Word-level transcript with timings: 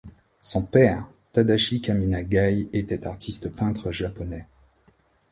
Son 0.39 0.63
père, 0.65 1.05
Tadashi 1.31 1.79
Kaminagai, 1.79 2.67
était 2.73 3.05
artiste-peintre 3.05 3.91
japonais. 3.91 4.47